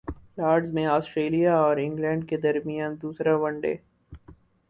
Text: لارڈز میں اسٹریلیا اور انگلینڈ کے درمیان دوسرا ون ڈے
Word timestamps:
لارڈز 0.37 0.73
میں 0.73 0.85
اسٹریلیا 0.87 1.57
اور 1.57 1.77
انگلینڈ 1.77 2.27
کے 2.29 2.37
درمیان 2.39 2.95
دوسرا 3.01 3.35
ون 3.37 3.59
ڈے 3.61 3.75